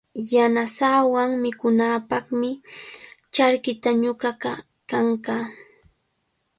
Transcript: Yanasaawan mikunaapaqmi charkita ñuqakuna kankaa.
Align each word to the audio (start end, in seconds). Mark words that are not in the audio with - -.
Yanasaawan 0.33 1.31
mikunaapaqmi 1.43 2.49
charkita 3.33 3.89
ñuqakuna 4.03 4.63
kankaa. 4.89 5.45